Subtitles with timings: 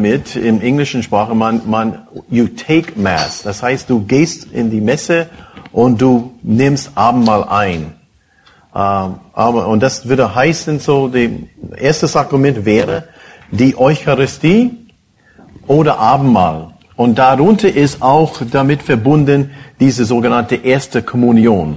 [0.00, 3.42] Damit im englischen Sprache, man, man, you take Mass.
[3.42, 5.26] Das heißt, du gehst in die Messe
[5.72, 7.92] und du nimmst Abendmahl ein.
[8.74, 11.28] Ähm, aber, und das würde heißen, so, das
[11.76, 13.08] erste Sakrament wäre
[13.50, 14.70] die Eucharistie
[15.66, 16.68] oder Abendmahl.
[16.96, 21.76] Und darunter ist auch damit verbunden diese sogenannte erste Kommunion.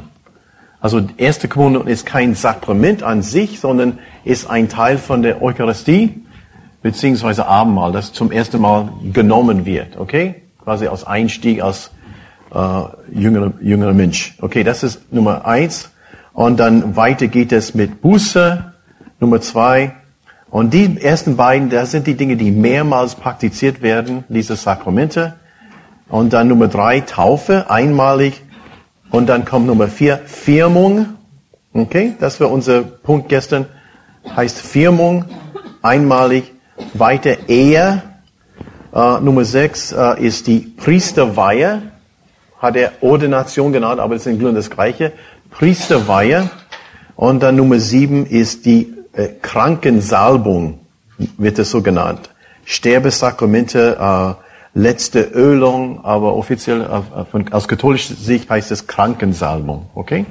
[0.79, 6.22] Also erste Kommunion ist kein Sakrament an sich, sondern ist ein Teil von der Eucharistie
[6.83, 10.43] beziehungsweise Abendmahl, das zum ersten Mal genommen wird, okay?
[10.63, 11.89] Quasi als Einstieg als
[12.53, 14.35] äh, jüngerer, jüngerer Mensch.
[14.39, 15.89] Okay, das ist Nummer eins.
[16.33, 18.73] Und dann weiter geht es mit Buße,
[19.19, 19.93] Nummer zwei.
[20.49, 25.33] Und die ersten beiden, das sind die Dinge, die mehrmals praktiziert werden, diese Sakramente.
[26.09, 28.41] Und dann Nummer drei, Taufe, einmalig.
[29.09, 31.07] Und dann kommt Nummer vier, Firmung.
[31.73, 33.65] Okay, das war unser Punkt gestern.
[34.35, 35.25] Heißt Firmung,
[35.81, 36.52] einmalig.
[36.93, 38.03] Weiter Ehe.
[38.93, 41.81] Äh, Nummer sechs äh, ist die Priesterweihe.
[42.59, 45.11] Hat er Ordination genannt, aber es ist im Grunde das Gleiche.
[45.51, 46.49] Priesterweihe.
[47.15, 50.79] Und dann Nummer sieben ist die äh, Krankensalbung,
[51.37, 52.29] wird es so genannt.
[52.65, 59.89] Sterbesakramente, äh, letzte Ölung, aber offiziell äh, von, aus katholischer Sicht heißt es Krankensalbung.
[59.93, 60.25] Okay?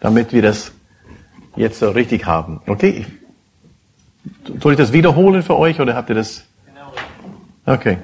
[0.00, 0.72] Damit wir das
[1.56, 2.60] jetzt so richtig haben.
[2.66, 3.06] Okay?
[4.60, 6.44] Soll ich das wiederholen für euch oder habt ihr das?
[7.66, 7.98] Okay.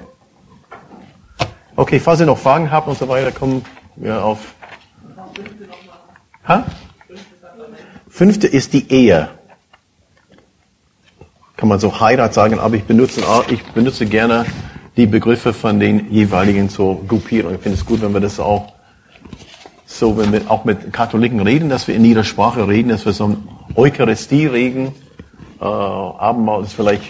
[1.75, 3.63] Okay, falls ihr noch Fragen habt und so weiter, kommen
[3.95, 4.55] wir auf.
[6.47, 6.65] Ha?
[8.09, 9.29] Fünfte ist die Ehe.
[11.57, 14.45] Kann man so Heirat sagen, aber ich benutze, ich benutze gerne
[14.97, 17.55] die Begriffe von den jeweiligen so Gruppierungen.
[17.55, 18.73] Ich finde es gut, wenn wir das auch
[19.85, 23.13] so, wenn wir auch mit Katholiken reden, dass wir in ihrer Sprache reden, dass wir
[23.13, 23.37] so
[23.75, 24.93] Eucharistie reden
[25.61, 27.03] äh, Abendmahl ist vielleicht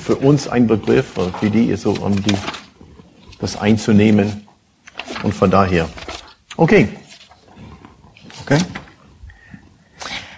[0.00, 2.34] für uns ein Begriff, für die ist so, um die,
[3.40, 4.46] das einzunehmen.
[5.22, 5.88] Und von daher.
[6.56, 6.88] Okay.
[8.42, 8.58] Okay.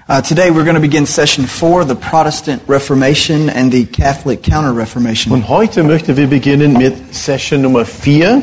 [0.09, 5.33] Uh, today we're going to begin session four, the Protestant Reformation and the Catholic Counter-Reformation.
[5.33, 8.43] Und heute möchten wir beginnen mit Session Nummer vier,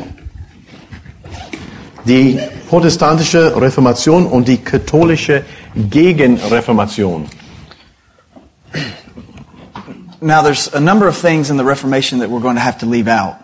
[2.05, 2.37] die
[2.67, 5.45] protestantische Reformation und die katholische
[5.89, 7.27] Gegenreformation.
[10.23, 12.85] Now there's a number of things in the Reformation that we're going to have to
[12.85, 13.35] leave out.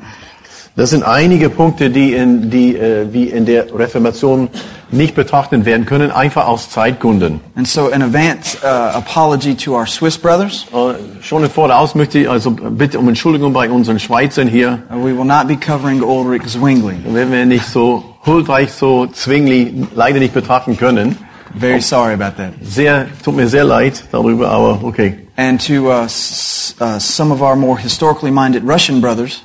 [0.78, 4.48] Das sind einige Punkte, die in, die, äh, wie in der Reformation
[4.92, 7.42] nicht betrachtet werden können, einfach aus Zeitgründen.
[7.56, 10.68] And so an advance uh, apology to our Swiss brothers.
[10.72, 14.84] Äh, schon im Voraus möchte ich also bitte um Entschuldigung bei unseren Schweizern hier.
[14.90, 16.96] Uh, we will not be covering Ulrich Zwingli.
[17.04, 21.18] Wenn wir nicht so Huldreich, so Zwingli leider nicht betrachten können.
[21.60, 22.54] Very sorry about that.
[22.62, 25.28] Sehr, tut mir sehr leid darüber, aber okay.
[25.40, 29.42] And to uh, s- uh, some of our more historically minded Russian brothers,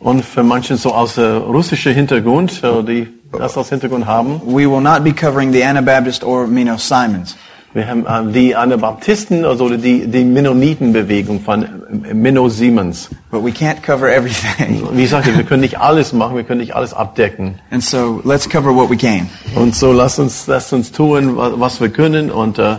[0.00, 4.66] Und für manche so aus äh, russischer Hintergrund, äh, die das als Hintergrund haben, we
[4.70, 7.34] will not be covering the Anabaptist or Mino Simons.
[7.74, 11.62] wir haben äh, die Anabaptisten, also die, die Mennonitenbewegung von
[12.04, 13.08] äh, Menno Siemens.
[13.30, 14.82] But we can't cover everything.
[14.92, 17.54] Wie gesagt, wir können nicht alles machen, wir können nicht alles abdecken.
[17.70, 19.28] And so let's cover what we can.
[19.56, 22.76] Und so lasst uns, lasst uns tun, wa- was wir können und äh,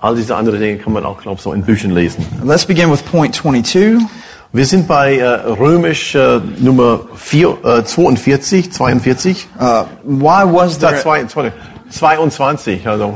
[0.00, 2.26] all diese anderen Dinge kann man auch, glaube ich, so in Büchern lesen.
[2.44, 4.00] Let's begin with point 22.
[4.52, 9.46] Wir sind bei äh, Römisch äh, Nummer 4, äh, 42, 42.
[9.58, 11.00] Uh, why was there?
[11.00, 11.52] zwei, zwei,
[11.90, 13.14] 22, also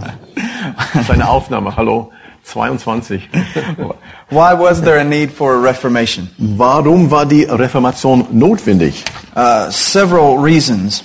[1.08, 2.12] seine Aufnahme, hallo,
[2.44, 3.28] 22.
[4.30, 6.28] Why was there a need for a reformation?
[6.38, 9.04] Warum war die Reformation notwendig?
[9.34, 11.02] Uh, several reasons.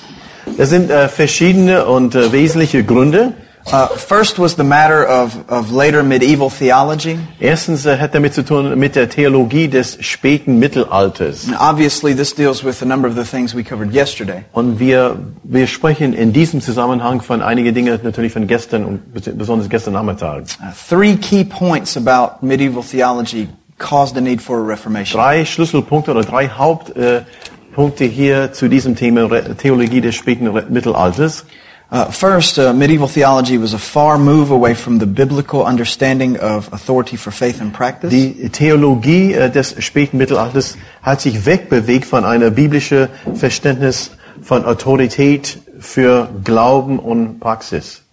[0.58, 3.34] Es sind äh, verschiedene und äh, wesentliche Gründe.
[3.72, 7.20] Uh, first was the matter of, of later medieval theology.
[7.40, 11.48] Erstens äh, hat damit zu tun mit der Theologie des späten Mittelalters.
[11.48, 14.44] And obviously, this deals with a number of the things we covered yesterday.
[14.54, 19.70] Und wir, wir sprechen in diesem Zusammenhang von einige Dinge natürlich von gestern und besonders
[19.70, 20.46] gestern Nachmittag.
[20.60, 25.20] Uh, three key points about medieval theology caused a need for a reformation.
[25.20, 31.46] Drei Schlüsselpunkte oder drei Hauptpunkte äh, hier zu diesem Thema Theologie des späten Mittelalters.
[31.92, 36.72] Uh, first, uh, medieval theology was a far move away from the biblical understanding of
[36.72, 38.12] authority for faith and practice.
[38.12, 44.12] Die Theologie äh, des späten Mittelalters hat sich wegbewegt von einer biblischen Verständnis
[44.44, 48.04] von Autorität für Glauben und Praxis.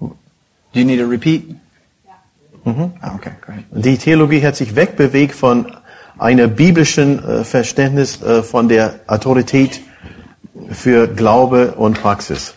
[0.00, 1.54] Do you need a repeat?
[2.64, 3.64] Oh, okay, go ahead.
[3.70, 5.76] Die Theologie hat sich wegbewegt von
[6.18, 9.80] einer biblischen äh, Verständnis äh, von der Autorität
[10.72, 12.54] für Glaube und Praxis.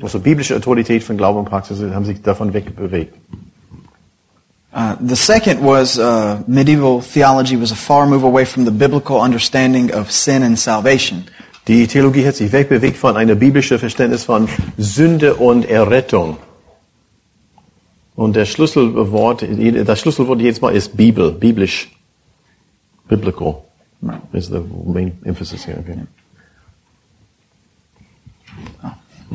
[0.00, 3.14] Also biblische Autorität von Glaube und Praxis haben sich davon wegbewegt.
[4.74, 9.20] Uh, the second was uh, medieval theology was a far move away from the biblical
[9.20, 11.24] understanding of sin and salvation.
[11.68, 16.38] Die Theologie hat sich wegbewegt von einer biblischen Verständnis von Sünde und Errettung.
[18.16, 19.44] Und der Schlüsselwort,
[19.86, 21.90] das Schlüsselwort jedes Mal ist Bibel, biblisch,
[23.08, 23.62] biblical.
[24.32, 25.78] Is the main emphasis here.
[25.78, 25.96] Okay.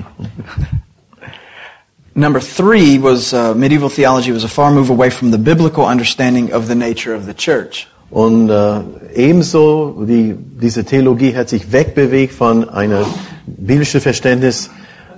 [2.16, 6.52] Number three was uh, medieval theology was a far move away from the biblical understanding
[6.52, 7.88] of the nature of the church.
[8.10, 8.82] Und äh,
[9.14, 13.06] ebenso die, diese Theologie hat sich wegbewegt von einer
[13.46, 14.70] biblischen Verständnis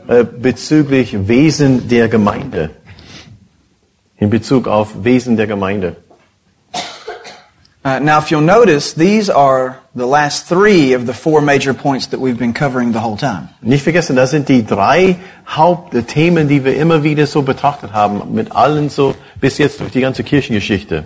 [0.08, 2.72] äh, bezüglich Wesen der Gemeinde.
[4.18, 5.96] In Bezug auf Wesen der Gemeinde.
[7.90, 12.06] Uh, now, if you'll notice, these are the last three of the four major points
[12.08, 13.50] that we've been covering the whole time.
[13.64, 18.52] Nicht vergessen, das sind die drei Hauptthemen, die wir immer wieder so betrachtet haben, mit
[18.52, 21.06] allen so bis jetzt durch die ganze Kirchengeschichte.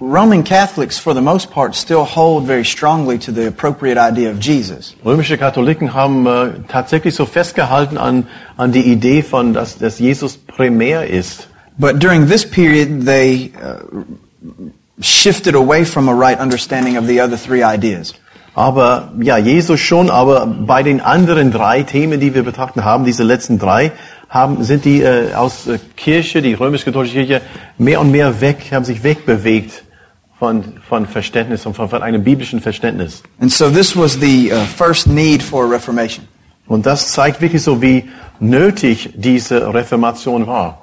[0.00, 4.38] Roman Catholics, for the most part, still hold very strongly to the appropriate idea of
[4.38, 4.94] Jesus.
[5.04, 10.36] Römische Katholiken haben äh, tatsächlich so festgehalten an, an die Idee von, dass, dass Jesus
[10.36, 11.48] primär ist.
[11.78, 14.04] But during this period, they uh,
[15.02, 18.14] shifted away from a right understanding of the other three ideas.
[18.54, 23.22] Aber ja, Jesus schon, aber bei den anderen drei Themen, die wir betrachten haben, diese
[23.22, 23.92] letzten drei,
[24.28, 27.40] haben, sind die äh, aus äh, Kirche, die römisch-katholische Kirche,
[27.78, 29.84] mehr und mehr weg, haben sich wegbewegt
[30.38, 33.22] von, von Verständnis und von, von einem biblischen Verständnis.
[33.40, 36.26] And so this was the uh, first need for a reformation.
[36.66, 38.08] Und das zeigt wirklich so, wie
[38.40, 40.81] nötig diese Reformation war.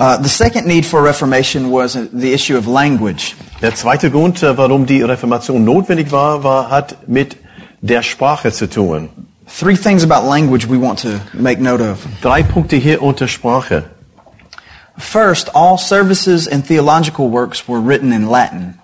[0.00, 3.36] Uh, the second need for reformation was uh, the issue of language.
[3.60, 7.36] Der zweite Grund, äh, warum die Reformation notwendig war, war, hat mit
[7.82, 9.10] der Sprache zu tun.
[9.46, 11.98] Three things about language we want to make note of.
[12.22, 13.90] Drei Punkte hier unter Sprache.
[14.96, 18.78] First, all services and theological works were written in Latin.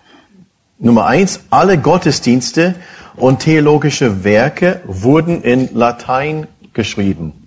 [0.78, 2.74] Nummer eins, alle Gottesdienste
[3.16, 7.45] und theologische Werke wurden in Latein geschrieben.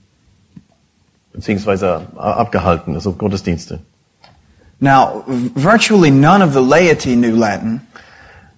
[1.40, 3.80] Beziehungsweise abgehalten, also Gottesdienste.
[4.82, 5.24] Now,
[5.56, 7.82] virtually none of the laity knew Latin,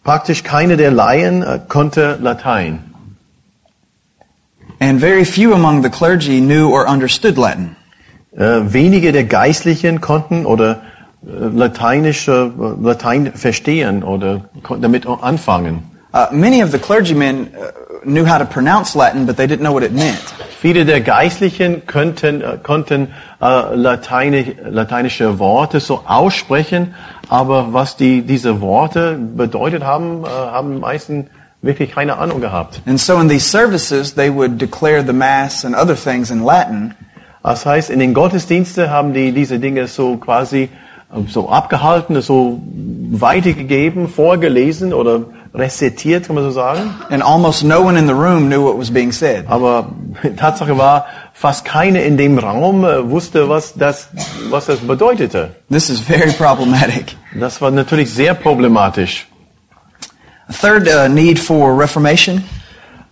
[0.03, 2.79] Praktisch keine der Laien äh, konnte Latein.
[4.79, 7.75] and very few among the clergy knew or understood Latin.
[8.35, 10.81] Äh, wenige der Geistlichen konnten oder
[11.23, 15.83] äh, lateinische äh, Latein verstehen oder damit anfangen.
[16.13, 17.71] Uh, many of the clergymen uh,
[18.03, 20.33] knew how to pronounce Latin, but they didn't know what it meant.
[20.61, 23.07] Viele der Geistlichen könnten, äh, konnten
[23.41, 26.93] äh, Lateini, lateinische Worte so aussprechen,
[27.29, 31.31] aber was die, diese Worte bedeutet haben, äh, haben die meisten
[31.63, 32.79] wirklich keine Ahnung gehabt.
[32.85, 36.93] And so in these services, they would declare the Mass and other things in Latin,
[37.41, 40.69] Das heißt, in den Gottesdiensten haben die diese Dinge so quasi
[41.11, 42.61] äh, so abgehalten, so
[43.09, 46.93] weitergegeben, vorgelesen oder rezitiert, kann man so sagen.
[47.09, 49.45] and almost no one in the room knew what was being said.
[49.47, 49.91] Aber
[50.37, 54.09] Tatsache war, fast keine in dem Raum äh, wusste, was das,
[54.49, 55.55] was das bedeutete.
[55.69, 57.15] This is very problematic.
[57.39, 59.27] Das war natürlich sehr problematisch.
[60.47, 62.43] A third uh, need for reformation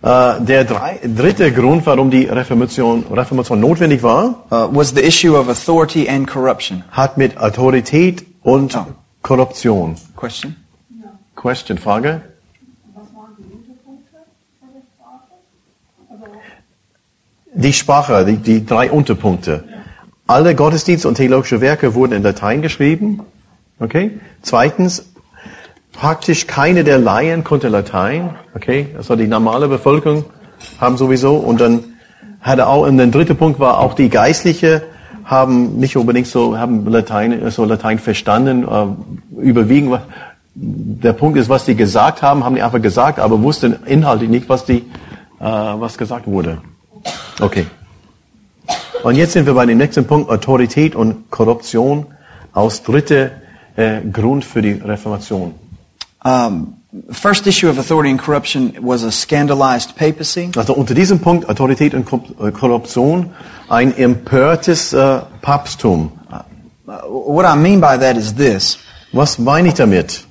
[0.02, 5.36] Äh, der drei, dritte Grund, warum die Reformation, Reformation notwendig war, uh, was the issue
[5.36, 6.82] of authority and corruption.
[6.90, 8.86] hat mit Autorität und Oh.
[9.22, 9.96] Korruption.
[10.16, 10.56] Question?
[11.36, 12.22] Question, Frage?
[12.94, 14.16] Was waren die Unterpunkte
[14.58, 15.36] von der Sprache?
[16.08, 16.24] Also,
[17.54, 19.64] Die Sprache, die, die drei Unterpunkte.
[20.26, 23.20] Alle Gottesdienste und theologische Werke wurden in Latein geschrieben.
[23.80, 24.20] Okay?
[24.42, 25.12] Zweitens,
[25.92, 28.36] praktisch keine der Laien konnte Latein.
[28.54, 28.88] Okay?
[28.96, 30.24] Das war die normale Bevölkerung,
[30.80, 31.84] haben sowieso und dann
[32.40, 34.82] hat er auch, und der dritte Punkt war auch die Geistliche
[35.30, 40.00] haben nicht unbedingt so, haben Latein, so Latein verstanden, äh, überwiegend.
[40.54, 44.48] Der Punkt ist, was die gesagt haben, haben die einfach gesagt, aber wussten inhaltlich nicht,
[44.48, 44.78] was die,
[45.38, 46.58] äh, was gesagt wurde.
[47.40, 47.66] Okay.
[49.02, 52.06] Und jetzt sind wir bei dem nächsten Punkt, Autorität und Korruption
[52.52, 53.32] als dritte
[53.76, 55.54] äh, Grund für die Reformation.
[56.22, 56.74] Um,
[57.12, 60.50] first issue of authority and corruption was a scandalized papacy.
[60.54, 62.06] Also unter diesem Punkt Autorität und
[62.40, 63.30] äh, Korruption
[63.68, 66.12] ein empörtes äh, Papsttum.
[66.86, 68.78] Uh, what I mean by that is this.
[69.12, 70.24] Was meine ich damit?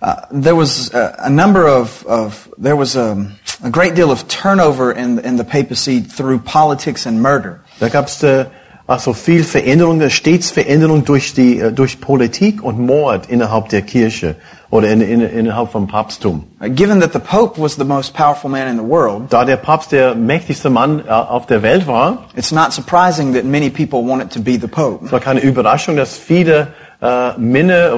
[0.00, 3.16] Uh, there was a, a number of, of there was a,
[3.62, 7.60] a great deal of turnover in, in the papacy through politics and murder.
[7.80, 8.46] Da gab es äh,
[8.86, 14.36] also viel Veränderung, stets Veränderung durch die äh, durch Politik und Mord innerhalb der Kirche
[14.70, 16.44] oder in, in, innerhalb vom Papsttum.
[16.60, 19.56] Uh, given that the Pope was the most powerful man in the world, Da der
[19.56, 24.02] Papst der mächtigste Mann äh, auf der Welt war, it's not surprising that many people
[24.06, 25.04] wanted to be the Pope.
[25.06, 26.68] es war keine Überraschung, dass viele
[27.00, 27.92] äh, Männer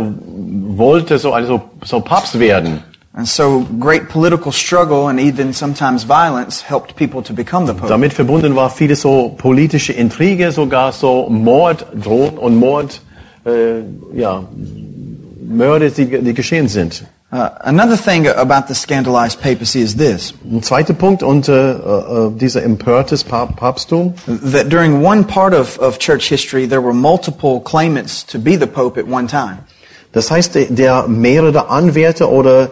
[0.77, 2.83] wollte so also so Papst werden.
[3.19, 7.89] And so great political struggle and even sometimes violence helped people to become the Pope.
[7.89, 13.01] Damit verbunden war viele so politische Intrige, sogar so Morddrohungen und Mord,
[13.45, 13.81] äh,
[14.15, 14.45] ja,
[15.49, 17.07] Mörder, die, die geschehen sind.
[17.33, 22.39] Uh, another thing about the scandalized papacy is this, Ein zweiter Punkt unter äh, äh,
[22.39, 24.15] dieser empörtes Pap Papsttum.
[24.45, 28.67] that during one part of, of church history, there were multiple claimants to be the
[28.67, 29.59] Pope at one time.
[30.13, 32.71] Das heißt, der- mehrere Anwärter oder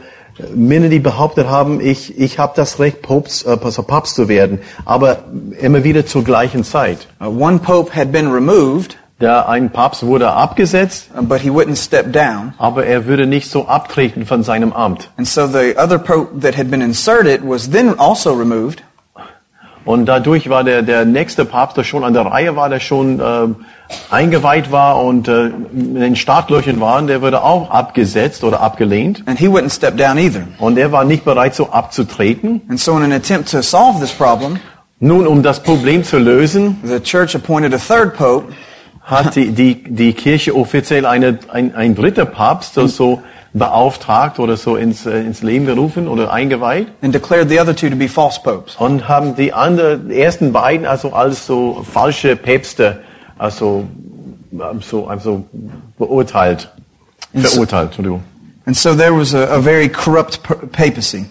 [0.55, 5.25] Männer, die behauptet haben, ich, ich habe das Recht, Papst, äh, Papst zu werden, aber
[5.61, 7.07] immer wieder zur gleichen Zeit.
[7.21, 11.77] Uh, one Pope had been removed, Der ein Papst wurde abgesetzt, uh, but he wouldn't
[11.77, 12.53] step down.
[12.59, 15.11] aber er würde nicht so abtreten von seinem Amt.
[15.17, 18.83] And so the other Pope that had been inserted was then also removed.
[19.87, 23.21] Und dadurch war der, der nächste Papst, der schon an der Reihe war, der schon
[23.21, 23.47] äh,
[24.11, 29.23] eingeweiht war und äh, in den Startlöchern war, der wurde auch abgesetzt oder abgelehnt.
[29.27, 30.43] And he wouldn't step down either.
[30.59, 32.63] Und er war nicht bereit, so abzutreten.
[32.69, 34.59] And so in an attempt to solve this problem,
[34.99, 38.53] Nun, um das Problem zu lösen, the church appointed a third Pope
[39.07, 43.23] hat die, die, die Kirche offiziell eine, ein, ein dritter Papst so, so
[43.53, 47.89] beauftragt oder so ins, äh, ins Leben gerufen oder eingeweiht and declared the other two
[47.89, 48.75] to be false popes.
[48.77, 53.01] und haben die anderen, die ersten beiden also als so falsche Päpste
[53.39, 53.85] also,
[54.53, 55.45] ähm, so, also
[55.99, 56.69] beurteilt,
[57.33, 58.25] verurteilt, Entschuldigung.
[58.67, 60.41] And so there was a, a very corrupt
[60.73, 61.27] papacy.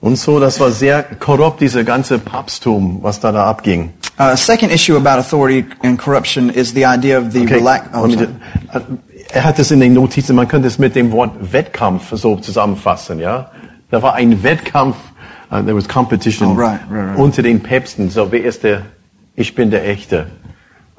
[0.00, 3.92] Und so, das war sehr korrupt, diese ganze Papsttum, was da da abging.
[4.20, 7.54] Uh, second issue about authority and corruption is the idea of the Okay.
[7.54, 7.88] relax.
[7.94, 8.26] Oh, äh,
[9.32, 13.18] er hat es in den Notizen, man könnte es mit dem Wort Wettkampf so zusammenfassen,
[13.18, 13.50] ja.
[13.90, 14.96] Da war ein Wettkampf,
[15.50, 17.18] uh, there was competition Oh, right, right, right.
[17.18, 18.10] unter den Päpsten.
[18.10, 18.82] So, wer ist der,
[19.36, 20.26] ich bin der Echte.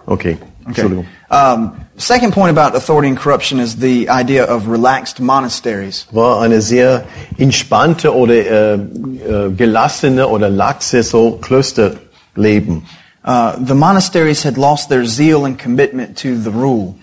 [0.08, 1.06] Okay, Entschuldigung.
[1.30, 6.08] Um, second point about authority and corruption is the idea of relaxed monasteries.
[6.12, 7.04] War eine sehr
[7.38, 12.82] entspannte oder äh, äh, gelassene oder laxe so Klösterleben.
[13.24, 16.96] Uh, the monasteries had lost their zeal and commitment to the rule.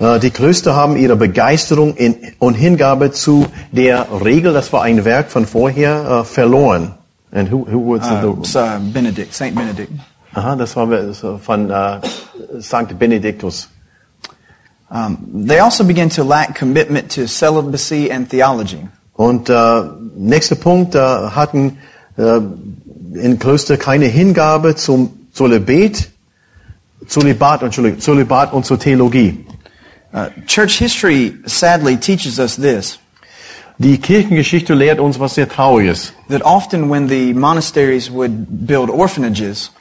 [0.00, 5.04] Äh, Die Klöster haben ihre Begeisterung in, und Hingabe zu der Regel, das war ein
[5.04, 6.94] Werk von vorher, äh, verloren.
[7.30, 9.92] And who, who was Uh, the, uh, Benedict, Saint Benedict.
[10.34, 12.00] aha, das war so von äh,
[12.58, 13.68] Sankt Benediktus.
[14.90, 18.86] Um, they also began to lack commitment to celibacy and theology.
[19.14, 19.82] Und äh,
[20.16, 21.78] nächster Punkt, hatten
[22.16, 22.40] äh,
[23.14, 26.08] in Klöster keine Hingabe zum Zölibat,
[27.06, 29.44] Zölibat, Entschuldigung, Zölibat und zur Theologie.
[30.12, 33.00] Uh, church history sadly teaches us this
[33.78, 36.12] Die Kirchengeschichte lehrt uns was sehr Trauriges.
[36.28, 39.72] that often when the monasteries would build orphanages,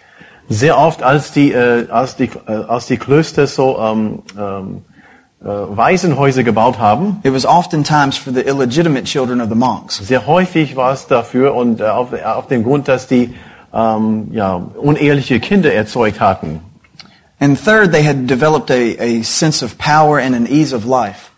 [0.50, 4.81] Sehr oft, als die, äh, als die, äh, als die Klöster so ähm, ähm,
[5.41, 9.98] äh, Waisenhäuser gebaut haben, it was oftentimes for the illegitimate children of the monks.
[9.98, 13.33] sehr häufig war es dafür und äh, auf, auf dem Grund, dass die
[13.73, 16.59] ähm, ja, uneheliche Kinder erzeugt hatten.
[17.39, 21.31] And third, they had developed a, a sense of power and an ease of life.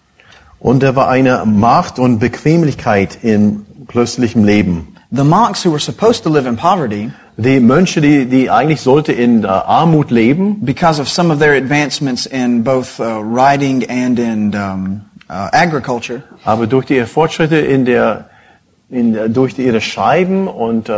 [0.59, 4.95] Und da war eine Macht und Bequemlichkeit im klösterlichen Leben.
[5.11, 9.11] The monks who were supposed to live in poverty, Die Mönche, die, die eigentlich sollte
[9.11, 14.17] in äh, Armut leben, because of some of their advancements in both uh, writing and
[14.17, 18.29] in um, uh, agriculture, aber durch die Fortschritte in der,
[18.89, 20.93] in der durch ihre Schreiben und äh,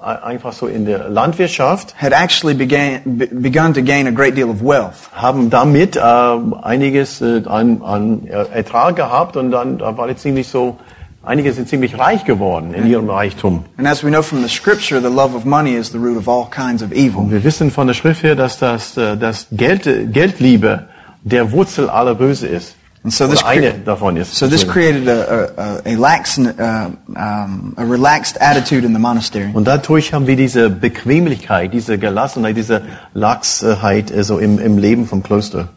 [0.00, 4.48] einfach so in der Landwirtschaft had actually began, be, begun to gain a great deal
[4.48, 5.10] of wealth.
[5.14, 10.48] haben damit äh, einiges äh, an, an Ertrag gehabt und dann da war jetzt ziemlich
[10.48, 10.76] so
[11.22, 13.64] Einige sind ziemlich reich geworden in ihrem Reichtum.
[13.76, 16.26] And as we know from the scripture, the love of money is the root of
[16.26, 17.20] all kinds of evil.
[17.20, 20.88] Und wir wissen von der Schrift her, dass das, äh, das Geld, Geldliebe
[21.22, 22.74] der Wurzel aller Böse ist.
[23.02, 24.36] And so this eine davon ist.
[24.36, 29.48] So this created a, a, a, lax, uh, um, a relaxed attitude in the monastery.
[29.54, 32.82] Und dadurch haben wir diese Bequemlichkeit, diese Gelassenheit, diese
[33.14, 35.70] Lachsheit äh, so im, im Leben vom Kloster.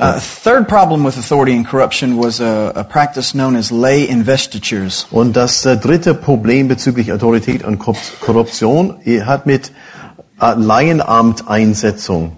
[0.00, 5.06] Uh, third problem with authority and corruption was a, a practice known as lay investitures.
[5.12, 9.70] Und das äh, dritte Problem bezüglich Autorität und Korrup- Korruption äh, hat mit
[10.40, 12.32] äh, Laienamteinsetzung.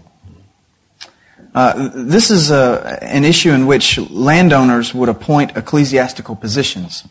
[1.54, 7.04] Uh, this is a, an issue in which landowners would appoint ecclesiastical positions.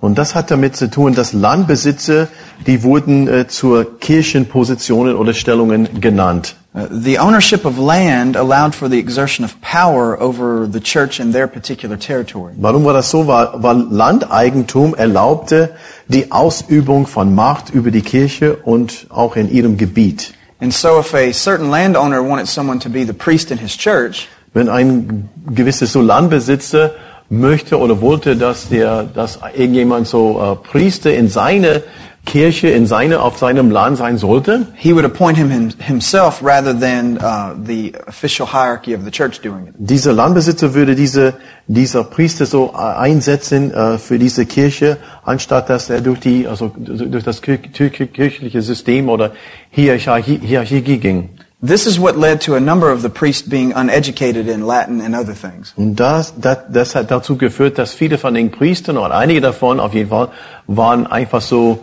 [0.00, 2.28] Und das hat damit zu tun, dass Landbesitzer,
[2.66, 6.56] die wurden äh, zur Kirchenpositionen oder Stellungen genannt.
[6.74, 11.32] Uh, the ownership of land allowed for the exertion of power over the church in
[11.32, 12.54] their particular territory.
[12.56, 13.26] Warum war das so?
[13.26, 15.70] Weil, weil Landeigentum erlaubte
[16.08, 20.32] die Ausübung von Macht über die Kirche und auch in ihrem Gebiet.
[20.62, 24.28] And so if a certain landowner wanted someone to be the priest in his church,
[24.54, 26.94] Wenn ein gewisses so Landbesitzer
[27.30, 31.82] möchte oder wollte, dass der, dass irgendjemand so äh, Priester in seine
[32.24, 36.72] Kirche, in seine, auf seinem Land sein sollte, he would appoint him him- himself rather
[36.72, 39.74] than uh, the official hierarchy of the church doing it.
[39.76, 41.34] dieser Landbesitzer würde diese,
[41.66, 46.70] dieser Priester so äh, einsetzen äh, für diese Kirche, anstatt dass er durch die, also
[46.76, 49.32] durch das kir- kir- kirchliche System oder
[49.70, 51.28] Hierarchie, Hierarchie ging.
[51.64, 55.14] This is what led to a number of the priests being uneducated in Latin and
[55.14, 55.72] other things.
[55.76, 59.78] Und das, das, das hat dazu geführt, dass viele von den Priestern oder einige davon
[59.80, 60.28] auf jeden Fall
[60.66, 61.80] waren einfach so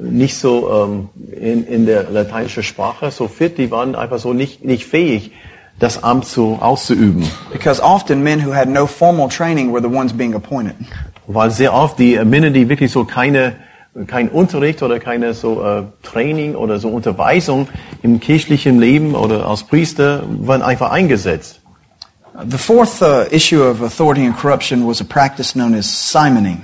[0.00, 4.64] nicht so ähm, in, in der lateinischen Sprache so fit, die waren einfach so nicht,
[4.64, 5.32] nicht fähig,
[5.78, 7.28] das Amt so auszuüben.
[7.52, 10.74] Because often men who had no formal training were the ones being appointed.
[11.26, 13.54] Weil sehr oft die Männer, die wirklich so keine
[14.06, 17.68] kein Unterricht oder keine so äh, Training oder so Unterweisung
[18.02, 21.60] im kirchlichen Leben oder als Priester waren einfach eingesetzt.
[22.48, 26.62] The fourth uh, issue of authority and corruption was a practice known as simoning.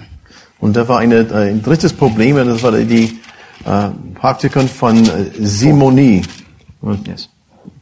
[0.60, 3.18] Und da war eine, äh, ein drittes Problem, das war die
[3.64, 6.22] äh, Praktiken von äh, Simonie.
[7.06, 7.28] Yes.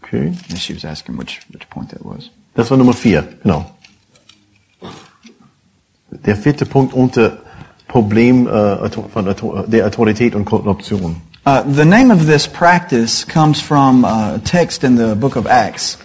[0.03, 0.33] Okay.
[0.49, 2.31] Yes, she was asking which, which point that was.
[2.55, 3.71] Das war Nummer vier, genau.
[6.11, 7.39] Der vierte Punkt unter
[7.89, 11.17] Problem äh, von Auto- der Autorität und Korruption.
[11.47, 15.47] Uh, the name of this practice comes from uh, a text in the book of
[15.47, 15.99] Acts.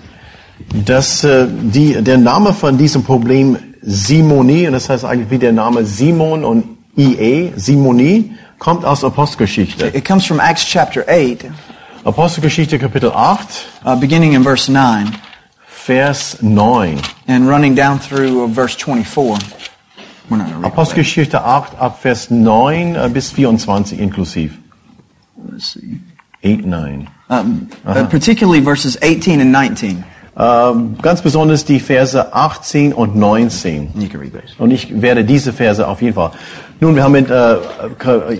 [0.86, 5.52] Das, äh, die, der Name von diesem Problem Simonie, und das heißt eigentlich wie der
[5.52, 9.88] Name Simon und IE, Simonie, kommt aus Apostelgeschichte.
[9.88, 11.46] It comes from Acts chapter 8,
[12.04, 15.12] Apostelgeschichte Kapitel 8, uh, beginning in verse 9
[15.66, 17.00] Vers 9.
[17.28, 19.40] and running down through uh, verse 24.
[20.30, 20.74] We're not gonna read that.
[20.74, 24.58] Apostelgeschichte 8 ab Vers 9 äh, bis 24 inklusiv.
[25.50, 26.00] Let's see.
[26.44, 27.08] 8, 9.
[27.30, 30.04] Um, uh, particularly verses 18 and 19.
[30.38, 33.92] Ähm, ganz besonders die Verse 18 und 19.
[33.96, 34.56] You can read those.
[34.58, 36.32] Und ich werde diese Verse auf jeden Fall.
[36.80, 37.58] Nun, wir haben mit äh,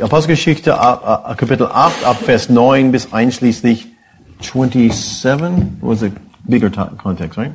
[0.02, 3.88] Apostelgeschichte äh, Kapitel 8 ab Vers 9 bis einschließlich
[4.42, 6.08] 27 was a
[6.48, 7.52] bigger context, right?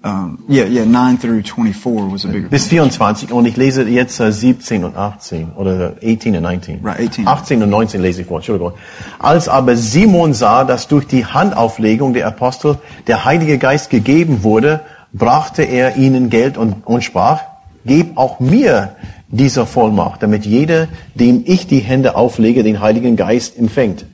[0.00, 2.48] Um, yeah, yeah, 9 through 24 was a bigger.
[2.48, 6.84] Bis 24 und ich lese jetzt äh, 17 und 18 oder 18 und 19.
[6.84, 7.26] Right, 18.
[7.26, 8.74] 18 und 19 lese ich vor, Entschuldigung.
[9.18, 14.82] Als aber Simon sah, dass durch die Handauflegung der Apostel der Heilige Geist gegeben wurde,
[15.12, 17.40] brachte er ihnen Geld und, und sprach,
[17.84, 18.94] gib auch mir
[19.26, 24.06] dieser Vollmacht, damit jeder, dem ich die Hände auflege, den Heiligen Geist empfängt.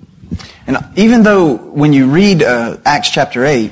[0.66, 3.70] And even though when you read uh, Acts chapter 8,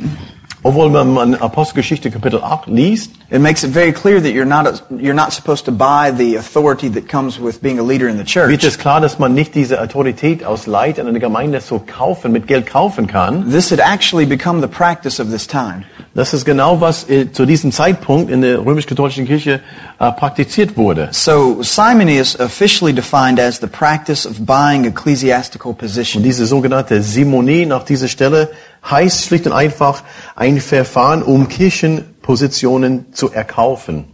[0.65, 4.81] Obwohl man, Apostelgeschichte Kapitel 8 liest, it makes it very clear that you're not, a,
[4.97, 8.25] you're not supposed to buy the authority that comes with being a leader in the
[8.25, 8.65] wird church.
[8.65, 12.47] es klar, dass man nicht diese Autorität aus Leitern in der Gemeinde so kaufen, mit
[12.47, 13.51] Geld kaufen kann.
[13.51, 15.85] This had actually become the practice of this time.
[16.15, 19.61] Das ist genau, was äh, zu diesem Zeitpunkt in der römisch-katholischen Kirche
[19.99, 21.09] äh, praktiziert wurde.
[21.11, 26.23] So simony is officially defined as the practice of buying ecclesiastical Und position.
[26.23, 28.51] diese sogenannte Simonie nach dieser Stelle
[28.91, 30.03] heißt schlicht und einfach
[30.35, 34.05] ein Verfahren, um Kirchenpositionen zu erkaufen.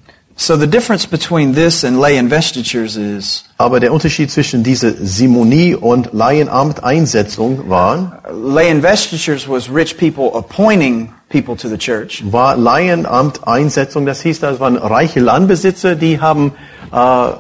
[0.41, 5.75] So the difference between this and lay investitures is Aber der Unterschied zwischen dieser Simonie
[5.75, 12.23] und Laienamteinsetzung war, lay investitures was rich people appointing people to the church.
[12.31, 14.07] war Laienamteinsetzung.
[14.07, 16.53] Das hieß, das waren reiche Landbesitzer, die haben
[16.93, 17.31] äh,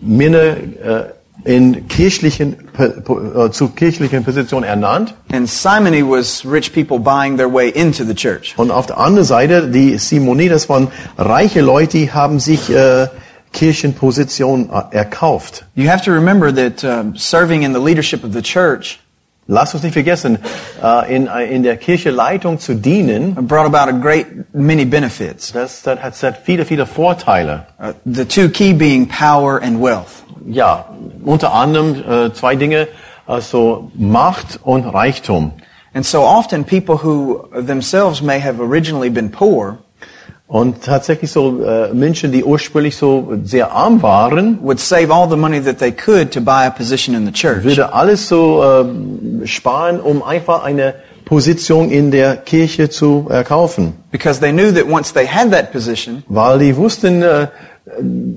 [0.00, 1.04] Männer äh,
[1.44, 5.14] in kirchlichen, äh, zu kirchlichen Positionen ernannt.
[5.32, 8.54] And simony was rich people buying their way into the church.
[8.56, 13.08] Und auf der anderen Seite, die Simonie, das waren reiche Leute, die haben sich äh,
[13.52, 15.66] Kirchenposition äh, erkauft.
[15.74, 18.98] You have to remember that um, serving in the leadership of the church
[19.48, 20.38] Lasst uns nicht vergessen,
[20.82, 25.50] äh, in, in der Kirche Leitung zu dienen, brought about a great many benefits.
[25.52, 27.66] das, das hat, das hat viele, viele Vorteile.
[27.80, 30.21] Uh, the two key being power and wealth.
[30.46, 30.86] Ja,
[31.24, 32.88] unter anderem äh, zwei Dinge,
[33.26, 35.52] also Macht und Reichtum.
[35.94, 39.78] And so often people who themselves may have originally been poor
[40.52, 45.36] Und tatsächlich so äh, Menschen, die ursprünglich so sehr arm waren, would save all the
[45.36, 47.64] money that they could to buy a position in the church.
[47.64, 50.92] würde alles so ähm, sparen, um einfach eine
[51.24, 53.94] Position in der Kirche zu erkaufen.
[54.10, 57.46] Because they knew that once they had that position, Weil die wussten, äh,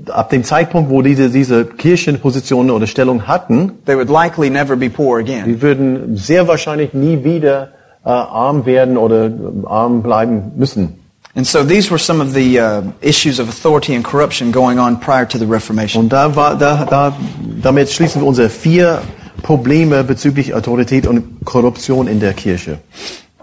[0.08, 4.90] ab dem Zeitpunkt, wo diese, diese Kirchenposition oder Stellung hatten, they would likely never be
[4.90, 5.46] poor again.
[5.46, 7.70] die würden sehr wahrscheinlich nie wieder
[8.04, 9.32] äh, arm werden oder äh,
[9.66, 11.00] arm bleiben müssen.
[11.36, 15.00] And so these were some of the uh, issues of authority and corruption going on
[15.00, 16.04] prior to the Reformation.
[16.04, 17.14] Und da war, da, da,
[17.62, 19.02] damit schließen wir unsere vier
[19.44, 22.80] Probleme bezüglich Autorität und Korruption in der Kirche.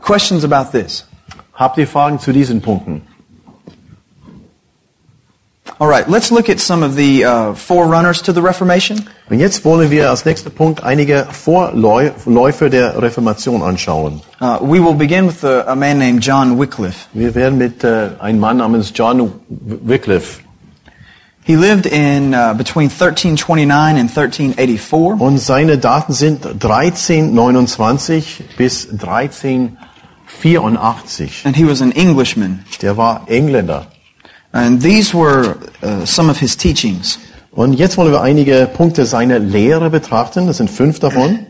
[0.01, 1.07] Questions about this?
[1.53, 3.03] Habt ihr Fragen zu diesen Punkten?
[5.83, 8.99] All right, let's look at some of the uh, forerunners to the Reformation.
[9.29, 14.21] Und jetzt wollen wir als nächster Punkt einige Vorläufe der Reformation anschauen.
[14.41, 17.09] Uh, we will begin with a, a man named John Wycliffe.
[17.13, 20.43] Wir werden mit äh, einem Mann namens John Wycliffe
[21.43, 25.21] He lived in uh, between 1329 and 1384.
[25.21, 31.45] und seine Daten sind 1329 bis 1384.
[31.45, 32.65] And he was an Englishman.
[32.81, 33.89] Der war Engländer.
[34.53, 37.19] And these were uh, some of his teachings.
[37.51, 40.47] Und jetzt wollen wir einige Punkte seiner Lehre betrachten.
[40.47, 41.47] Das sind fünf davon.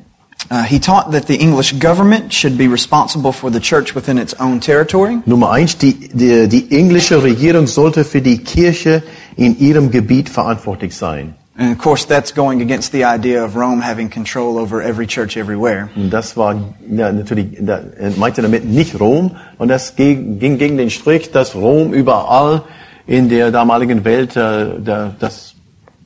[0.50, 4.34] Uh, he taught that the English government should be responsible for the church within its
[4.40, 5.18] own territory.
[5.24, 9.02] Nummer eins, die, die, die englische Regierung sollte für die Kirche
[9.36, 11.34] in ihrem Gebiet verantwortlich sein.
[11.56, 15.36] And of course, that's going against the idea of Rome having control over every church
[15.36, 15.90] everywhere.
[15.94, 16.56] Und das war
[16.90, 19.36] ja, natürlich, da, er meinte damit nicht Rom.
[19.58, 22.62] Und das ging, ging gegen den Strich, dass Rom überall
[23.06, 25.54] in der damaligen Welt äh, da, das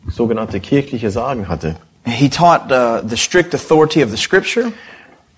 [0.09, 1.77] sogenannte kirchliche Sagen hatte.
[2.05, 4.73] He taught uh, the strict authority of the Scripture.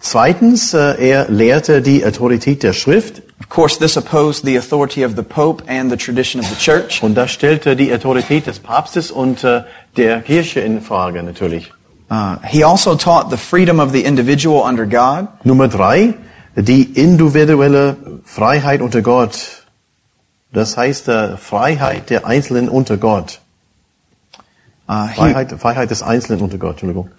[0.01, 3.23] Zweitens, äh, er lehrte die Autorität der Schrift.
[3.41, 7.03] Of course, this opposed the authority of the Pope and the tradition of the church.
[7.03, 9.63] Und das stellte die Autorität des Papstes und äh,
[9.97, 11.73] der Kirche in Frage natürlich.
[12.11, 15.29] Uh, he also taught the freedom of the individual under God.
[15.45, 16.15] Nummer drei,
[16.55, 19.58] die individuelle Freiheit unter Gott.
[20.53, 23.41] Das heißt, äh, Freiheit der Einzelnen unter Gott.
[24.89, 27.11] Uh, he, Freiheit, Freiheit des Einzelnen unter Gott, Entschuldigung.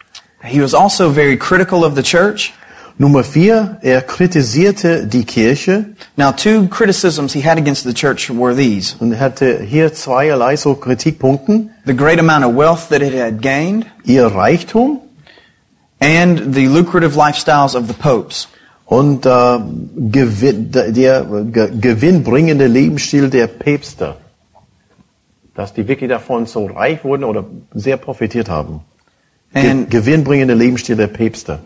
[0.43, 2.53] he was also very critical of the church.
[3.01, 5.85] Nummer vier, er kritisierte die Kirche
[6.17, 8.95] Now, two criticisms he had against the church were these.
[8.99, 11.69] und er hatte hier zweierlei so Kritikpunkten.
[11.85, 14.99] The great amount of wealth that it had gained Ihr Reichtum
[16.01, 18.47] and the lucrative lifestyles of the popes.
[18.89, 19.59] Und äh,
[19.95, 24.15] Gewinn, der ge, gewinnbringende Lebensstil der Päpste.
[25.53, 28.81] Dass die wirklich davon so reich wurden oder sehr profitiert haben.
[29.53, 31.59] Ge And gewinnbringende Lebensstil der Päpste.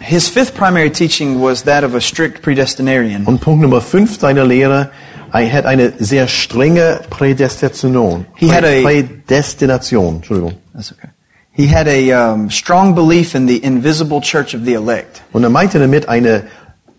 [0.00, 3.24] his fifth primary teaching was that of a strict predestinarian.
[3.24, 4.90] Und Punkt Nummer fünf seiner Lehre,
[5.32, 8.26] er hat eine sehr strenge Prädestination.
[8.34, 10.54] He had a- Prädestination, Entschuldigung.
[10.74, 11.08] That's okay.
[11.52, 15.22] He had a um, strong belief in the invisible church of the elect.
[15.32, 16.42] Und er meinte damit eine,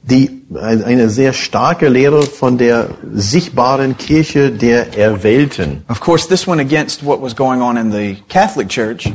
[0.10, 5.84] die, eine sehr starke Lehre von der sichtbaren Kirche der Erwählten.
[5.90, 9.12] Of course, this went against what was going on in the Catholic Church,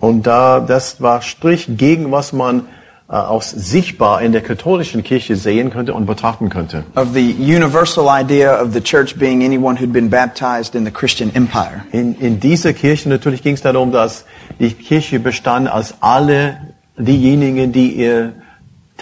[0.00, 2.66] Und da, das war Strich gegen was man
[3.08, 6.84] äh, aus sichtbar in der katholischen Kirche sehen könnte und betrachten könnte.
[6.94, 11.34] of the universal idea of the church being anyone who'd been baptized in the Christian
[11.34, 11.84] empire.
[11.92, 14.26] In, in dieser Kirche natürlich ging es darum, dass
[14.60, 16.58] die Kirche bestand als alle
[16.98, 18.34] diejenigen, die ihr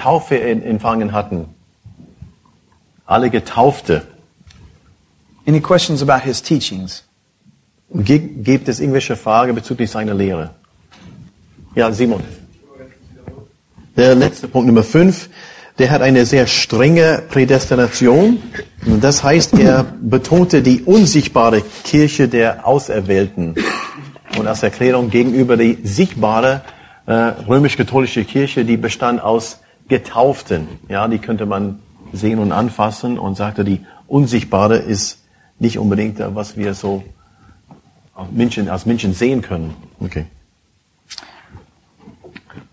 [0.02, 1.46] Taufe empfangen hatten.
[3.06, 4.02] Alle Getaufte.
[5.46, 7.04] Any questions about his teachings?
[7.94, 10.50] Gibt es irgendwelche Frage bezüglich seiner Lehre?
[11.76, 12.22] Ja, Simon.
[13.96, 15.28] Der letzte Punkt, Nummer fünf.
[15.78, 18.42] Der hat eine sehr strenge Prädestination.
[19.00, 23.54] Das heißt, er betonte die unsichtbare Kirche der Auserwählten.
[24.36, 26.62] Und als Erklärung gegenüber die sichtbare
[27.06, 30.68] äh, römisch-katholische Kirche, die bestand aus Getauften.
[30.88, 31.80] Ja, die könnte man
[32.12, 35.18] sehen und anfassen und sagte, die unsichtbare ist
[35.58, 37.02] nicht unbedingt, äh, was wir so
[38.14, 39.74] als Menschen, als Menschen sehen können.
[40.00, 40.26] Okay.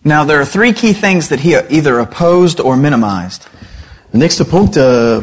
[0.03, 3.47] Now, there are three key things that he either opposed or minimized.
[4.11, 5.21] Der nächste Punkt, äh,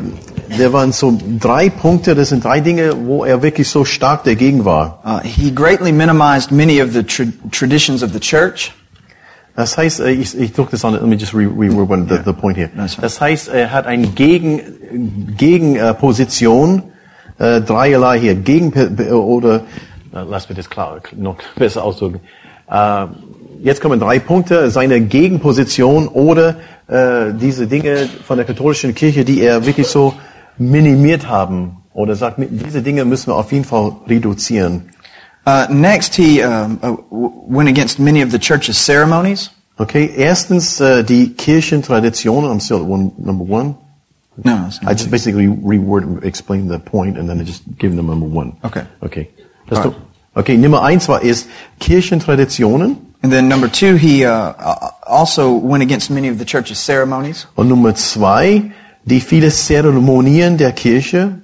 [0.59, 4.64] der waren so drei Punkte, das sind drei Dinge, wo er wirklich so stark dagegen
[4.64, 5.01] war.
[5.05, 8.72] Uh, he greatly minimized many of the tra- traditions of the church.
[9.57, 12.59] Das heißt, ich, ich druck das an, let me just re- rewind the, the point
[12.59, 12.69] here.
[13.01, 14.61] Das heißt, er hat eine Gegen,
[15.37, 16.83] Gegenposition,
[17.38, 18.73] äh, dreierlei hier, gegen,
[19.11, 19.57] oder,
[20.12, 22.21] äh, lass mir das klar, noch besser ausdrücken.
[22.71, 23.07] Äh,
[23.62, 26.57] jetzt kommen drei Punkte, seine Gegenposition oder
[26.88, 30.14] äh, diese Dinge von der katholischen Kirche, die er wirklich so
[30.59, 31.79] minimiert haben.
[31.95, 34.90] Oder sagt, diese Dinge müssen wir auf jeden Fall reduzieren.
[35.46, 39.50] Uh, next, he um, uh, went against many of the church's ceremonies.
[39.78, 42.50] Okay, erstens äh, die Kirchentraditionen.
[42.50, 43.76] I'm still at one, number one.
[44.44, 48.06] No, I just basically reword and explain the point and then I just give them
[48.06, 48.59] number one.
[48.64, 48.85] Okay.
[49.02, 49.30] Okay.
[49.70, 49.94] Du,
[50.37, 51.48] okay, Nummer eins war ist
[51.80, 56.78] Kirchentraditionen And then number two, he uh, uh, also went against many of the church's
[56.78, 58.72] ceremonies, und Nummer zwei
[59.04, 61.40] die viele Zeremonien der Kirche.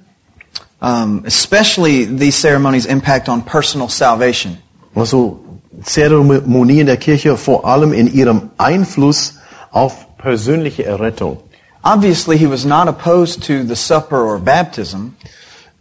[0.83, 4.57] Um, especially these ceremonies' impact on personal salvation.
[4.93, 5.39] Also
[5.81, 9.39] Zeremonien der Kirche vor allem in ihrem Einfluss
[9.71, 11.37] auf persönliche Errettung.
[11.81, 15.15] Obviously, he was not opposed to the supper or baptism,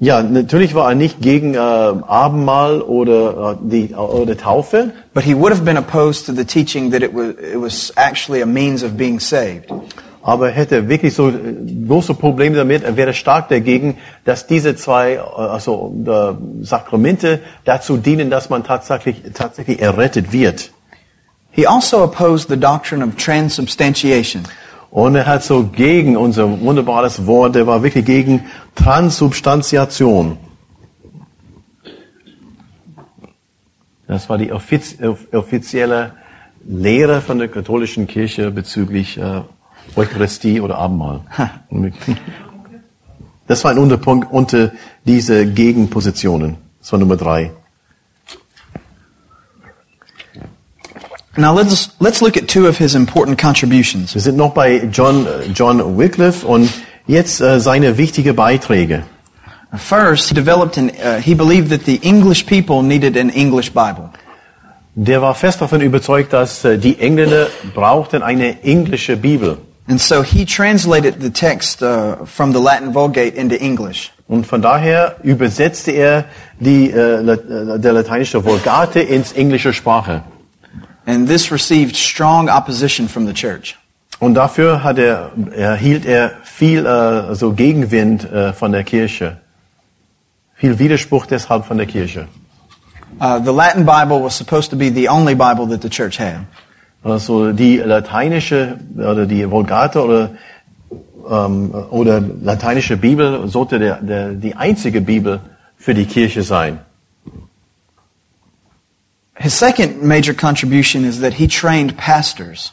[0.02, 5.32] Ja, natürlich war er nicht gegen äh, Abendmahl oder äh, die oder Taufe, but he
[5.32, 8.82] would have been opposed to the teaching that it was, it was actually a means
[8.82, 9.72] of being saved.
[10.22, 11.32] Aber er hätte wirklich so äh,
[11.86, 12.84] große Probleme damit.
[12.84, 18.62] Er wäre stark dagegen, dass diese zwei äh, also äh, Sakramente dazu dienen, dass man
[18.64, 20.70] tatsächlich tatsächlich errettet wird.
[21.50, 24.44] He also opposed the doctrine of transubstantiation.
[24.90, 30.38] Und er hat so gegen unser wunderbares Wort, er war wirklich gegen Transubstantiation.
[34.06, 36.12] Das war die offiz off- offizielle
[36.64, 39.18] Lehre von der katholischen Kirche bezüglich
[39.96, 41.20] Eucharistie oder Abendmahl.
[43.46, 44.72] Das war ein Unterpunkt unter
[45.04, 46.56] diese Gegenpositionen.
[46.80, 47.52] Das war Nummer drei.
[51.36, 54.14] Now let's let's look at two of his important contributions.
[54.14, 56.68] Wir sind noch bei John, äh, John Wycliffe und
[57.06, 59.04] jetzt äh, seine wichtigen Beiträge.
[59.74, 64.10] First, he developed an uh, he believed that the English people needed an English Bible.
[64.94, 69.56] Der war fest davon überzeugt, dass äh, die Engländer brauchten eine englische Bibel.
[69.88, 74.12] And so he translated the text uh, from the Latin Vulgate into English.
[74.28, 76.24] Und von daher übersetzte er
[76.60, 80.22] die, äh, äh, der lateinische Vulgate ins englische Sprache.
[81.04, 83.76] And this received strong opposition from the church.
[84.20, 89.38] Und dafür hat er, erhielt er viel äh, so Gegenwind äh, von der Kirche.
[90.54, 92.28] Viel Widerspruch deshalb von der Kirche.
[93.20, 96.46] Uh, the Latin Bible was supposed to be the only Bible that the church had.
[97.02, 100.30] Also die lateinische oder die Vulgate oder
[101.28, 105.40] ähm, oder lateinische Bibel sollte der, der, die einzige Bibel
[105.76, 106.80] für die Kirche sein.
[109.34, 112.72] His second major contribution is that he trained pastors.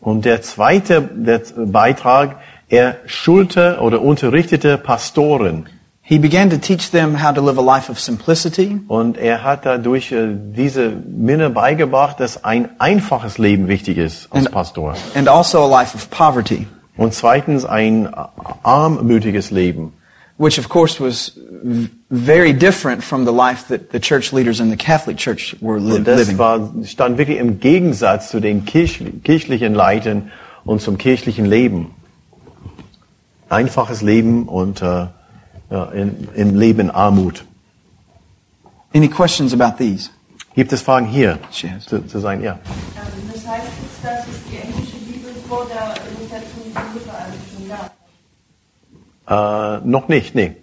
[0.00, 5.68] Und der zweite der Beitrag, er schulte oder unterrichtete Pastoren.
[6.10, 9.66] He began to teach them how to live a life of simplicity Und er hat
[9.66, 14.94] dadurch äh, diese Minne beigebracht, dass ein einfaches Leben wichtig ist als Und- Pastor.
[15.14, 16.66] and also a life of poverty,
[16.96, 18.08] Und zweitens ein
[18.62, 19.92] armütiges Leben.
[20.38, 21.32] which of course was
[22.10, 26.02] very different from the life that the church leaders in the Catholic Church were li
[26.02, 26.38] das living.
[26.38, 30.30] war, stand wirklich im Gegensatz zu den kirch, kirchlichen Leitern
[30.64, 31.90] und zum kirchlichen Leben.
[33.50, 35.06] Einfaches Leben und äh,
[35.70, 37.44] ja, in, im Leben Armut.
[38.94, 40.10] Any questions about these?
[40.54, 41.84] Gibt es Fragen hier Yes.
[41.86, 42.42] zu, zu sein?
[42.42, 42.58] Ja.
[43.32, 47.68] Das heißt jetzt, dass es die englische Bibel vor der Übersetzung von Luther eigentlich schon
[47.68, 47.92] gab.
[49.80, 50.56] Äh, noch nicht, nee.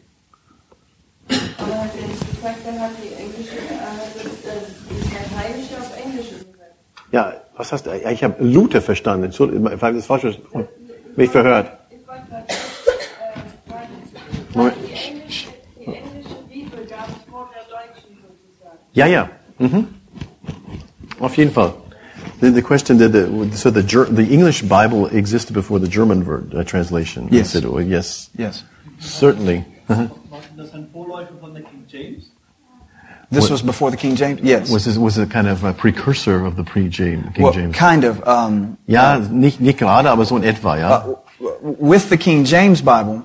[1.58, 6.28] Aber er hat jetzt gesagt, hat die englische, hat das, äh, das Lateinische auf Englisch
[6.32, 6.76] übersetzt.
[7.12, 7.92] Ja, was hast du?
[7.96, 9.26] Ich habe Luther verstanden.
[9.26, 10.40] Entschuldigung, ich habe das falsch
[11.16, 11.72] mich verhört.
[18.96, 19.30] Ja, ja.
[19.60, 19.88] Mhm.
[21.20, 21.74] Auf jeden Fall.
[22.42, 26.26] The, the question that the, so the, Ger- the English Bible existed before the German
[26.26, 27.28] word, uh, translation.
[27.32, 27.52] Yes.
[27.52, 28.64] said, oh, yes, Yes.
[29.00, 29.64] certainly.
[29.88, 30.10] Waren
[30.58, 32.32] das ein Vorläufer King James?
[33.32, 34.42] This What- was before the King James?
[34.44, 34.70] Yes.
[34.72, 37.76] Was it, was it kind of a precursor of the pre-James, King well, James?
[37.76, 38.22] kind of.
[38.28, 41.06] Um, Ja, nicht, nicht gerade, aber so in etwa, ja.
[41.06, 41.16] uh,
[41.80, 43.24] with the King James Bible,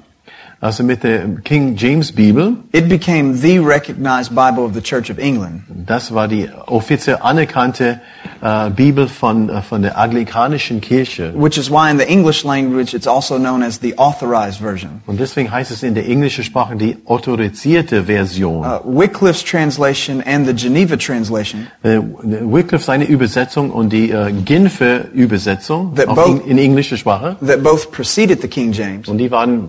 [0.63, 5.17] Also mit der King James Bibel, it became the recognized Bible of the Church of
[5.19, 5.63] England.
[5.87, 8.01] das war die offiziell anerkannte
[8.43, 11.33] äh, Bibel von, äh, von der anglikanischen Kirche.
[11.35, 15.01] Which is why in the English language it's also known as the authorized version.
[15.07, 18.59] Und deswegen heißt es in der englischen Sprache die autorisierte Version.
[18.63, 25.11] Uh, Wycliffe's translation and the Geneva translation Äh, Wycliffe seine Übersetzung und die äh, Genfer
[25.15, 27.37] Übersetzung both- in, in englische Sprache.
[27.47, 29.69] that both preceded the King James Und die waren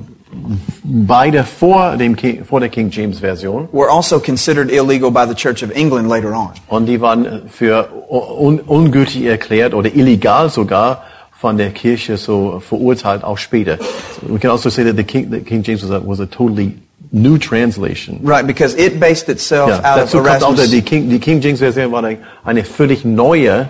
[0.84, 2.16] beide vor, dem
[2.46, 3.68] vor der King James Version.
[3.72, 6.52] were also considered illegal by the Church of England later on.
[6.68, 12.60] Und die waren äh, für un ungültig erklärt oder illegal sogar von der Kirche so
[12.60, 13.78] verurteilt auch später.
[14.22, 16.78] We can also say that the King, the King James was a, was a totally
[17.12, 18.20] new translation.
[18.24, 20.70] Right, because it based itself Ja, out of dazu kommt auch Erasmus.
[20.70, 23.70] die King, die King James Version war eine, eine völlig neue,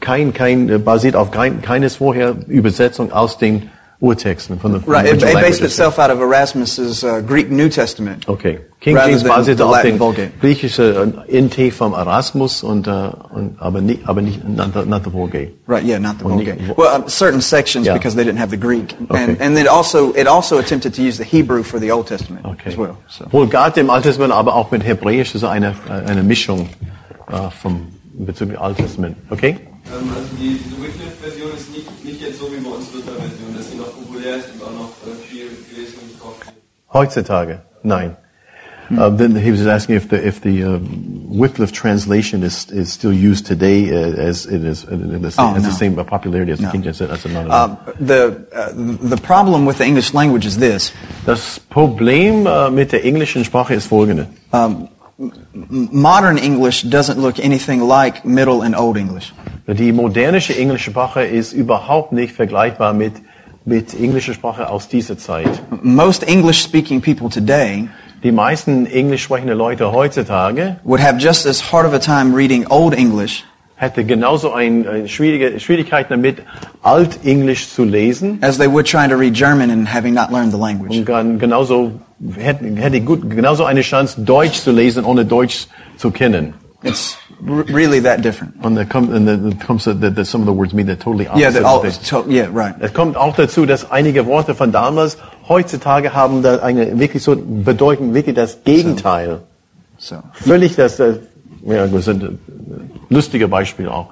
[0.00, 3.70] kein, kein, äh, basiert auf kein, keines vorher Übersetzung aus den
[4.02, 7.52] Urtexten von der von Right, den it, it based itself out of Erasmus's uh, Greek
[7.52, 8.28] New Testament.
[8.28, 8.58] Okay.
[8.80, 10.32] King James basierte the auf Vulgate.
[10.40, 12.90] griechischen äh, NT vom Erasmus und, äh,
[13.30, 15.52] und aber nicht, aber nicht not the, not the Vulgate.
[15.68, 16.58] Right, yeah, not the Vulgate.
[16.76, 17.94] Well, um, certain sections Yeah.
[17.94, 19.22] because they didn't have the Greek, Okay.
[19.22, 22.44] and and it also it also attempted to use the Hebrew for the Old Testament
[22.44, 22.70] Okay.
[22.70, 22.96] as well.
[23.08, 23.24] So.
[23.30, 26.68] Vulgate im Alten Testament, aber auch mit Hebräisch ist eine äh, eine Mischung
[27.30, 29.16] äh, vom bezüglich Alten Testament.
[29.30, 29.58] Okay?
[29.86, 33.70] Ähm, also die, diese Wycliffe-Version ist nicht, nicht jetzt so wie bei uns Luther-Version, dass
[33.70, 36.54] sie noch populär ist und auch noch äh, viel gelesen und gekauft wird.
[36.92, 38.16] Heutzutage, nein.
[38.90, 40.78] Uh, then he was asking if the if the uh,
[41.30, 45.54] Wycliffe translation is is still used today uh, as it is uh, the same, Oh,
[45.54, 45.70] has no.
[45.70, 46.66] the same popularity as No.
[46.66, 46.98] the King James.
[46.98, 48.72] That's not Um, the uh,
[49.08, 50.92] the problem with the English language is this:
[51.24, 54.26] Das Problem mit der englischen Sprache ist folgende.
[54.52, 54.88] um,
[55.70, 59.32] modern English doesn't look anything like Middle and Old English.
[59.66, 63.12] Die modernische englische Sprache ist überhaupt nicht vergleichbar mit
[63.64, 65.48] mit englischer Sprache aus dieser Zeit.
[65.82, 67.88] Most English-speaking people today
[68.22, 72.66] Die meisten englisch sprechende Leute heutzutage would have just as hard of a time reading
[72.68, 73.44] Old English
[73.74, 76.36] hätte genauso ein, ein schwierige Schwierigkeit damit,
[76.82, 80.58] Altenglisch zu lesen as they would trying to read German and having not learned the
[80.58, 80.96] language.
[80.96, 81.92] und genauso
[82.36, 86.54] hätte, hätte gut, genauso eine Chance, Deutsch zu lesen, ohne Deutsch zu kennen.
[86.84, 88.64] It's really that different.
[88.64, 91.28] Und da kommt, and then comes that, that some of the words mean that totally
[91.28, 91.42] opposite.
[91.42, 92.74] Yeah, that all, to, yeah, right.
[92.80, 97.36] Es kommt auch dazu, dass einige Worte von damals heutzutage haben da eine wirklich so
[97.36, 99.40] bedeuten wirklich das Gegenteil.
[99.98, 100.16] So.
[100.32, 101.18] Völlig das, das
[101.64, 102.38] ja, das sind
[103.08, 104.10] lustige Beispiele auch.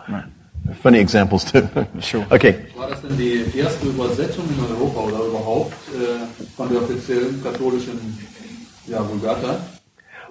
[0.83, 1.63] Funny examples too.
[2.01, 2.27] Sure.
[2.31, 2.55] Okay.
[2.77, 8.19] War das denn die erste Übersetzung in Europa oder überhaupt äh, von der offiziellen katholischen
[8.87, 9.59] ja, Vulgata?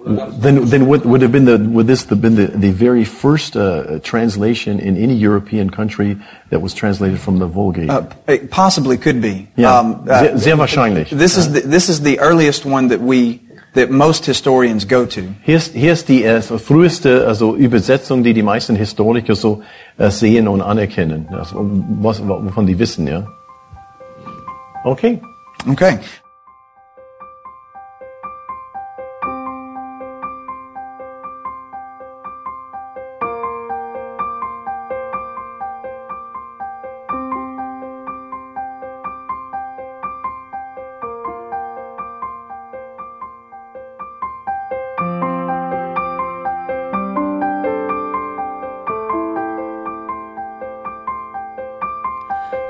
[0.06, 3.54] Then, then would, would have been the, would this have been the, the very first
[3.54, 6.16] uh, translation in any European country
[6.48, 7.90] that was translated from the Vulgate?
[7.90, 9.48] Uh, it possibly could be.
[9.56, 11.10] ja, Um, uh, sehr, sehr wahrscheinlich.
[11.10, 13.40] this is the, this is the earliest one that we
[13.74, 15.22] that most historians go to.
[15.44, 19.62] Hier ist, hier ist die äh, früheste also Übersetzung, die die meisten Historiker so
[19.96, 23.26] äh, sehen und anerkennen, also, was, wovon die wissen, ja.
[24.84, 25.20] Okay.
[25.70, 25.98] Okay.